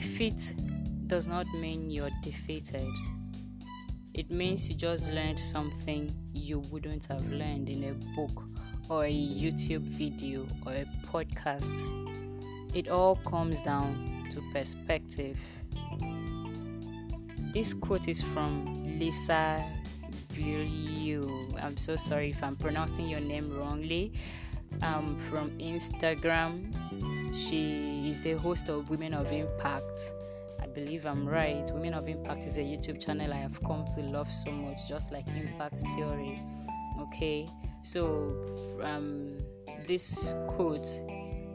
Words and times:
defeat 0.00 0.56
does 1.06 1.28
not 1.28 1.46
mean 1.54 1.88
you're 1.88 2.10
defeated. 2.20 2.90
It 4.12 4.28
means 4.28 4.68
you 4.68 4.74
just 4.74 5.08
learned 5.12 5.38
something 5.38 6.12
you 6.32 6.58
wouldn't 6.72 7.06
have 7.06 7.24
learned 7.30 7.68
in 7.68 7.84
a 7.84 7.92
book 8.16 8.42
or 8.88 9.04
a 9.04 9.12
YouTube 9.12 9.82
video 9.82 10.46
or 10.66 10.72
a 10.72 10.86
podcast. 11.06 11.76
It 12.74 12.88
all 12.88 13.14
comes 13.24 13.62
down 13.62 14.26
to 14.30 14.42
perspective. 14.52 15.38
This 17.52 17.72
quote 17.72 18.08
is 18.08 18.20
from 18.20 18.98
Lisa 18.98 19.64
Bilyeu. 20.32 21.62
I'm 21.62 21.76
so 21.76 21.94
sorry 21.94 22.30
if 22.30 22.42
I'm 22.42 22.56
pronouncing 22.56 23.08
your 23.08 23.20
name 23.20 23.56
wrongly. 23.56 24.12
Um, 24.82 25.16
from 25.30 25.52
Instagram. 25.60 26.74
She 27.34 28.08
is 28.08 28.20
the 28.22 28.34
host 28.34 28.68
of 28.68 28.90
Women 28.90 29.14
of 29.14 29.30
Impact 29.32 30.12
I 30.64 30.66
believe 30.66 31.04
I'm 31.04 31.28
right. 31.28 31.70
Women 31.74 31.92
of 31.92 32.08
Impact 32.08 32.46
is 32.46 32.56
a 32.56 32.60
YouTube 32.60 32.98
channel 32.98 33.32
I 33.34 33.36
have 33.36 33.62
come 33.64 33.84
to 33.94 34.00
love 34.00 34.32
so 34.32 34.50
much, 34.50 34.88
just 34.88 35.12
like 35.12 35.28
Impact 35.28 35.78
Theory. 35.94 36.40
Okay, 37.00 37.46
so 37.82 38.28
um, 38.82 39.36
this 39.86 40.34
quote 40.48 40.88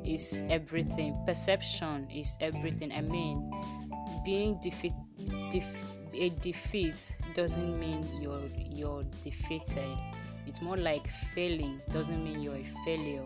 is 0.05 0.43
everything. 0.49 1.17
Perception 1.25 2.07
is 2.11 2.37
everything. 2.39 2.91
I 2.91 3.01
mean, 3.01 3.51
being 4.23 4.59
defeat, 4.61 4.93
def- 5.51 5.95
a 6.13 6.29
defeat 6.29 7.17
doesn't 7.33 7.79
mean 7.79 8.07
you're 8.21 8.45
you're 8.55 9.03
defeated. 9.23 9.97
It's 10.45 10.61
more 10.61 10.77
like 10.77 11.07
failing 11.33 11.81
doesn't 11.91 12.23
mean 12.23 12.41
you're 12.43 12.57
a 12.57 12.67
failure. 12.85 13.25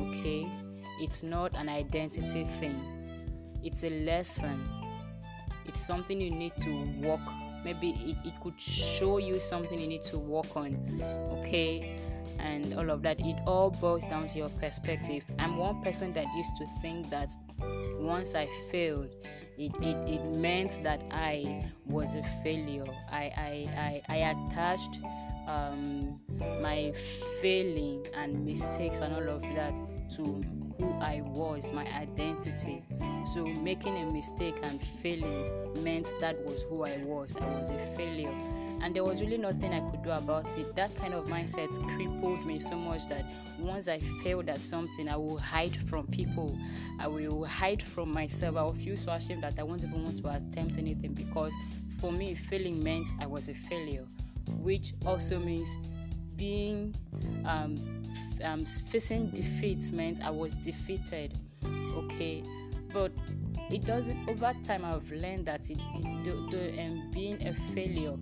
Okay, 0.00 0.50
it's 1.00 1.22
not 1.22 1.54
an 1.54 1.68
identity 1.68 2.44
thing. 2.44 2.80
It's 3.62 3.84
a 3.84 3.90
lesson. 4.04 4.68
It's 5.66 5.84
something 5.84 6.20
you 6.20 6.30
need 6.30 6.56
to 6.56 6.84
work 7.06 7.20
maybe 7.64 7.90
it, 7.90 8.16
it 8.26 8.34
could 8.42 8.58
show 8.60 9.18
you 9.18 9.40
something 9.40 9.78
you 9.78 9.86
need 9.86 10.02
to 10.02 10.18
work 10.18 10.56
on 10.56 10.76
okay? 11.40 11.98
And 12.38 12.74
all 12.74 12.88
of 12.90 13.02
that. 13.02 13.18
It 13.18 13.36
all 13.46 13.70
boils 13.70 14.06
down 14.06 14.28
to 14.28 14.38
your 14.38 14.48
perspective. 14.48 15.24
I'm 15.40 15.56
one 15.56 15.82
person 15.82 16.12
that 16.12 16.26
used 16.36 16.56
to 16.58 16.66
think 16.80 17.10
that 17.10 17.30
once 17.96 18.36
i 18.36 18.46
failed 18.70 19.10
it, 19.58 19.76
it, 19.82 19.96
it 20.08 20.24
meant 20.36 20.80
that 20.84 21.02
i 21.10 21.64
was 21.86 22.14
a 22.14 22.22
failure. 22.44 22.86
I 23.10 23.24
i 23.36 24.02
i, 24.08 24.14
I 24.14 24.16
attached 24.30 25.00
um, 25.48 26.20
my 26.62 26.92
failing 27.42 28.06
and 28.14 28.44
mistakes 28.44 29.00
and 29.00 29.14
all 29.16 29.28
of 29.28 29.42
that 29.56 29.74
to 30.16 30.44
who 30.78 30.92
I 31.00 31.22
was, 31.24 31.72
my 31.72 31.86
identity. 31.94 32.84
So 33.32 33.44
making 33.44 33.96
a 33.96 34.06
mistake 34.10 34.54
and 34.62 34.80
failing 34.80 35.82
meant 35.82 36.12
that 36.20 36.42
was 36.44 36.62
who 36.62 36.84
I 36.84 36.98
was. 36.98 37.36
I 37.36 37.46
was 37.46 37.70
a 37.70 37.78
failure. 37.96 38.32
And 38.80 38.94
there 38.94 39.04
was 39.04 39.20
really 39.20 39.38
nothing 39.38 39.72
I 39.72 39.80
could 39.90 40.02
do 40.02 40.10
about 40.10 40.56
it. 40.56 40.74
That 40.76 40.94
kind 40.96 41.12
of 41.12 41.26
mindset 41.26 41.70
crippled 41.88 42.46
me 42.46 42.58
so 42.58 42.76
much 42.76 43.08
that 43.08 43.24
once 43.58 43.88
I 43.88 43.98
failed 44.22 44.48
at 44.48 44.62
something, 44.62 45.08
I 45.08 45.16
will 45.16 45.38
hide 45.38 45.76
from 45.88 46.06
people. 46.06 46.56
I 47.00 47.08
will 47.08 47.44
hide 47.44 47.82
from 47.82 48.12
myself. 48.12 48.56
I 48.56 48.62
will 48.62 48.74
feel 48.74 48.96
so 48.96 49.10
ashamed 49.12 49.42
that 49.42 49.58
I 49.58 49.64
won't 49.64 49.84
even 49.84 50.04
want 50.04 50.18
to 50.22 50.28
attempt 50.30 50.78
anything 50.78 51.12
because 51.12 51.54
for 52.00 52.12
me, 52.12 52.34
failing 52.34 52.82
meant 52.82 53.10
I 53.20 53.26
was 53.26 53.48
a 53.48 53.54
failure, 53.54 54.06
which 54.58 54.94
also 55.04 55.38
means 55.40 55.76
being 56.36 56.94
um, 57.44 57.97
um, 58.42 58.64
facing 58.64 59.30
defeat 59.30 59.92
meant 59.92 60.24
I 60.24 60.30
was 60.30 60.54
defeated. 60.54 61.36
Okay, 61.64 62.42
but 62.92 63.12
it 63.70 63.84
doesn't. 63.84 64.28
Over 64.28 64.54
time, 64.62 64.84
I've 64.84 65.10
learned 65.10 65.46
that 65.46 65.70
it, 65.70 65.78
it 65.94 66.50
the, 66.50 66.82
um, 66.82 67.10
being 67.12 67.46
a 67.46 67.54
failure, 67.74 68.16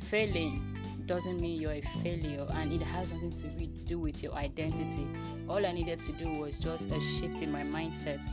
failing 0.00 0.74
doesn't 1.06 1.40
mean 1.40 1.60
you're 1.60 1.72
a 1.72 1.82
failure 2.02 2.46
and 2.54 2.72
it 2.72 2.82
has 2.82 3.12
nothing 3.12 3.32
to 3.32 3.46
do 3.84 3.98
with 3.98 4.22
your 4.22 4.32
identity. 4.34 5.06
All 5.48 5.64
I 5.64 5.72
needed 5.72 6.00
to 6.02 6.12
do 6.12 6.30
was 6.30 6.58
just 6.58 6.90
a 6.90 7.00
shift 7.00 7.42
in 7.42 7.52
my 7.52 7.62
mindset, 7.62 8.24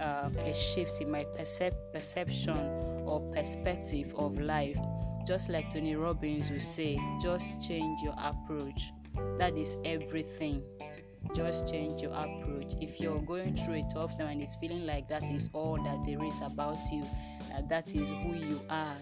uh, 0.00 0.28
a 0.38 0.54
shift 0.54 1.00
in 1.00 1.10
my 1.10 1.24
percep- 1.38 1.92
perception 1.92 2.58
or 3.06 3.20
perspective 3.34 4.14
of 4.16 4.38
life. 4.38 4.76
Just 5.26 5.48
like 5.48 5.70
Tony 5.70 5.94
Robbins 5.94 6.50
would 6.50 6.62
say, 6.62 6.98
just 7.20 7.60
change 7.60 8.02
your 8.02 8.14
approach. 8.18 8.92
That 9.38 9.56
is 9.56 9.78
everything. 9.84 10.62
Just 11.34 11.68
change 11.68 12.02
your 12.02 12.12
approach. 12.12 12.74
If 12.80 13.00
you're 13.00 13.18
going 13.20 13.54
through 13.54 13.74
a 13.74 13.82
tough 13.92 14.16
time 14.18 14.28
and 14.28 14.42
it's 14.42 14.56
feeling 14.56 14.86
like 14.86 15.08
that 15.08 15.30
is 15.30 15.50
all 15.52 15.76
that 15.82 16.04
there 16.06 16.22
is 16.24 16.40
about 16.40 16.78
you, 16.92 17.04
that 17.50 17.68
that 17.68 17.94
is 17.94 18.10
who 18.10 18.34
you 18.34 18.60
are, 18.70 18.96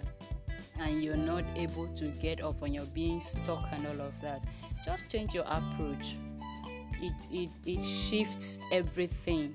and 0.80 1.02
you're 1.02 1.16
not 1.16 1.44
able 1.56 1.88
to 1.88 2.08
get 2.08 2.42
off 2.42 2.60
when 2.60 2.74
you're 2.74 2.84
being 2.86 3.20
stuck 3.20 3.66
and 3.72 3.86
all 3.86 4.06
of 4.06 4.20
that, 4.20 4.44
just 4.84 5.08
change 5.08 5.34
your 5.34 5.44
approach. 5.44 6.16
It 7.00 7.26
it 7.30 7.50
it 7.64 7.84
shifts 7.84 8.58
everything. 8.72 9.54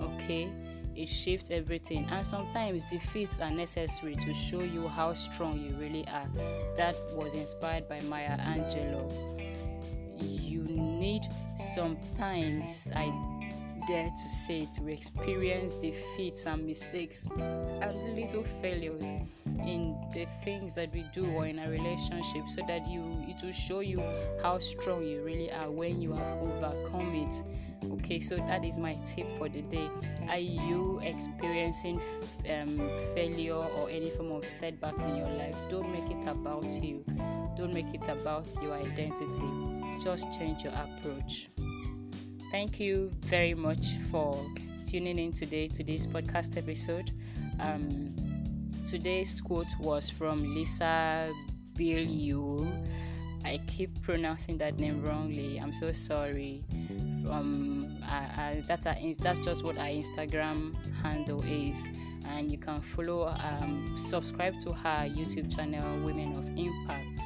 Okay? 0.00 0.50
It 0.94 1.08
shifts 1.08 1.50
everything. 1.50 2.06
And 2.10 2.26
sometimes 2.26 2.84
defeats 2.84 3.38
are 3.38 3.50
necessary 3.50 4.14
to 4.16 4.32
show 4.32 4.60
you 4.60 4.88
how 4.88 5.12
strong 5.12 5.60
you 5.60 5.74
really 5.76 6.06
are. 6.08 6.28
That 6.76 6.96
was 7.12 7.34
inspired 7.34 7.86
by 7.88 8.00
Maya 8.00 8.38
Angelou 8.38 9.36
you 10.20 10.62
need 10.62 11.22
sometimes 11.54 12.88
I 12.94 13.12
dare 13.86 14.10
to 14.10 14.28
say 14.28 14.68
to 14.74 14.88
experience 14.88 15.74
defeats 15.74 16.46
and 16.46 16.66
mistakes 16.66 17.26
and 17.36 18.16
little 18.16 18.42
failures 18.60 19.10
in 19.60 19.96
the 20.12 20.26
things 20.44 20.74
that 20.74 20.92
we 20.92 21.04
do 21.12 21.30
or 21.32 21.46
in 21.46 21.58
a 21.58 21.70
relationship 21.70 22.48
so 22.48 22.62
that 22.66 22.86
you 22.88 23.02
it 23.28 23.42
will 23.44 23.52
show 23.52 23.80
you 23.80 24.02
how 24.42 24.58
strong 24.58 25.04
you 25.04 25.22
really 25.22 25.52
are 25.52 25.70
when 25.70 26.00
you 26.00 26.12
have 26.12 26.42
overcome 26.42 27.14
it. 27.14 27.42
Okay 27.92 28.18
so 28.18 28.36
that 28.36 28.64
is 28.64 28.76
my 28.76 28.94
tip 29.04 29.30
for 29.38 29.48
the 29.48 29.62
day. 29.62 29.88
Are 30.28 30.38
you 30.38 31.00
experiencing 31.04 32.00
um, 32.50 32.78
failure 33.14 33.54
or 33.54 33.88
any 33.88 34.10
form 34.10 34.32
of 34.32 34.44
setback 34.44 34.98
in 34.98 35.16
your 35.16 35.30
life? 35.30 35.56
Don't 35.70 35.90
make 35.92 36.10
it 36.10 36.28
about 36.28 36.82
you 36.82 37.04
don't 37.56 37.72
make 37.72 37.92
it 37.92 38.08
about 38.08 38.46
your 38.62 38.74
identity 38.74 40.00
just 40.02 40.32
change 40.32 40.64
your 40.64 40.72
approach 40.74 41.48
thank 42.50 42.78
you 42.78 43.10
very 43.22 43.54
much 43.54 43.96
for 44.10 44.44
tuning 44.86 45.18
in 45.18 45.32
today 45.32 45.66
to 45.68 45.82
this 45.82 46.06
podcast 46.06 46.56
episode 46.56 47.10
um, 47.60 48.14
today's 48.86 49.40
quote 49.40 49.66
was 49.80 50.08
from 50.08 50.54
lisa 50.54 51.32
Bilyeu. 51.76 52.66
I 53.44 53.60
keep 53.66 54.02
pronouncing 54.02 54.58
that 54.58 54.78
name 54.78 55.04
wrongly. 55.04 55.58
I'm 55.58 55.72
so 55.72 55.92
sorry. 55.92 56.64
Um, 57.30 57.98
I, 58.02 58.16
I, 58.16 58.62
that's, 58.66 58.86
a, 58.86 59.14
that's 59.20 59.38
just 59.38 59.62
what 59.62 59.78
our 59.78 59.86
Instagram 59.86 60.74
handle 61.02 61.42
is, 61.42 61.86
and 62.28 62.50
you 62.50 62.58
can 62.58 62.80
follow, 62.80 63.28
um, 63.28 63.94
subscribe 63.96 64.58
to 64.60 64.72
her 64.72 65.08
YouTube 65.08 65.54
channel, 65.54 66.04
Women 66.04 66.32
of 66.36 66.46
Impact, 66.56 67.20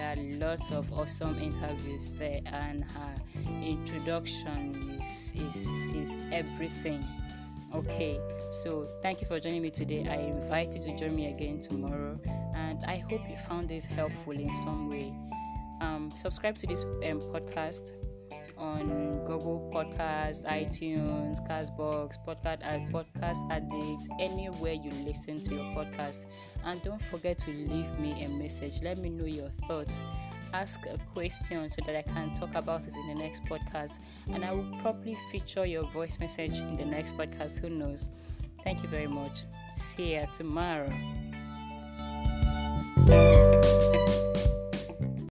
there 0.00 0.14
are 0.16 0.22
lots 0.38 0.70
of 0.70 0.90
awesome 0.94 1.38
interviews 1.38 2.08
there, 2.18 2.40
and 2.46 2.82
her 2.82 3.14
introduction 3.62 4.98
is 4.98 5.32
is 5.34 5.66
is 5.94 6.10
everything. 6.32 7.04
Okay, 7.74 8.18
so 8.50 8.88
thank 9.02 9.20
you 9.20 9.26
for 9.26 9.38
joining 9.38 9.60
me 9.60 9.70
today. 9.70 10.06
I 10.08 10.16
invite 10.34 10.74
you 10.74 10.80
to 10.84 10.96
join 10.96 11.14
me 11.14 11.26
again 11.26 11.60
tomorrow, 11.60 12.18
and 12.54 12.82
I 12.86 12.96
hope 12.96 13.20
you 13.28 13.36
found 13.46 13.68
this 13.68 13.84
helpful 13.84 14.32
in 14.32 14.50
some 14.54 14.88
way. 14.88 15.12
Um, 15.82 16.10
subscribe 16.16 16.56
to 16.58 16.66
this 16.66 16.82
um, 16.82 17.20
podcast 17.20 17.92
on 18.56 19.19
Google 19.40 19.70
Podcast, 19.72 20.44
iTunes, 20.44 21.40
Castbox, 21.48 22.16
Podcast 22.26 22.58
at 22.62 22.80
Podcast 22.90 23.50
Addict, 23.50 24.08
anywhere 24.20 24.74
you 24.74 24.90
listen 25.04 25.40
to 25.40 25.54
your 25.54 25.64
podcast. 25.74 26.26
And 26.64 26.82
don't 26.82 27.00
forget 27.00 27.38
to 27.40 27.50
leave 27.50 27.98
me 27.98 28.22
a 28.24 28.28
message. 28.28 28.82
Let 28.82 28.98
me 28.98 29.08
know 29.08 29.24
your 29.24 29.48
thoughts. 29.66 30.02
Ask 30.52 30.80
a 30.86 30.98
question 31.14 31.68
so 31.70 31.82
that 31.86 31.96
I 31.96 32.02
can 32.02 32.34
talk 32.34 32.54
about 32.54 32.86
it 32.86 32.94
in 32.94 33.06
the 33.08 33.14
next 33.14 33.44
podcast, 33.44 34.00
and 34.30 34.44
I 34.44 34.52
will 34.52 34.78
probably 34.82 35.16
feature 35.32 35.64
your 35.64 35.84
voice 35.90 36.20
message 36.20 36.58
in 36.58 36.76
the 36.76 36.84
next 36.84 37.16
podcast. 37.16 37.60
Who 37.60 37.70
knows? 37.70 38.08
Thank 38.62 38.82
you 38.82 38.88
very 38.90 39.06
much. 39.06 39.44
See 39.76 40.14
you 40.14 40.26
tomorrow. 40.36 40.92